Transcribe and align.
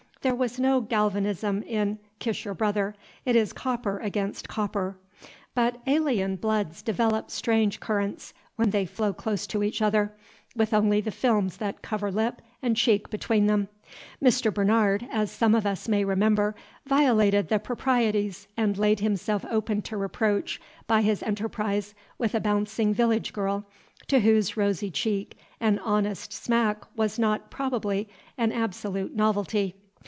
There 0.23 0.39
is 0.43 0.59
no 0.59 0.81
galvanism 0.81 1.63
in 1.63 1.97
kiss 2.19 2.45
your 2.45 2.53
brother; 2.53 2.93
it 3.25 3.35
is 3.35 3.53
copper 3.53 3.97
against 3.97 4.47
copper: 4.47 4.99
but 5.55 5.81
alien 5.87 6.35
bloods 6.35 6.83
develop 6.83 7.31
strange 7.31 7.79
currents, 7.79 8.31
when 8.55 8.69
they 8.69 8.85
flow 8.85 9.13
close 9.13 9.47
to 9.47 9.63
each 9.63 9.81
other, 9.81 10.13
with 10.55 10.75
only 10.75 11.01
the 11.01 11.09
films 11.09 11.57
that 11.57 11.81
cover 11.81 12.11
lip 12.11 12.39
and 12.61 12.77
cheek 12.77 13.09
between 13.09 13.47
them. 13.47 13.67
Mr. 14.23 14.53
Bernard, 14.53 15.07
as 15.11 15.31
some 15.31 15.55
of 15.55 15.65
us 15.65 15.87
may 15.87 16.05
remember, 16.05 16.53
violated 16.85 17.47
the 17.49 17.57
proprieties 17.57 18.47
and 18.55 18.77
laid 18.77 18.99
himself 18.99 19.43
open 19.49 19.81
to 19.81 19.97
reproach 19.97 20.61
by 20.85 21.01
his 21.01 21.23
enterprise 21.23 21.95
with 22.19 22.35
a 22.35 22.39
bouncing 22.39 22.93
village 22.93 23.33
girl, 23.33 23.65
to 24.07 24.19
whose 24.19 24.55
rosy 24.55 24.91
cheek 24.91 25.35
an 25.59 25.79
honest 25.79 26.31
smack 26.31 26.83
was 26.95 27.17
not 27.17 27.49
probably 27.49 28.07
an 28.37 28.51
absolute 28.51 29.15
novelty. 29.15 29.73